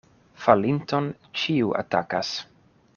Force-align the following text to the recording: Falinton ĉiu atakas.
Falinton 0.45 1.11
ĉiu 1.43 1.71
atakas. 1.85 2.37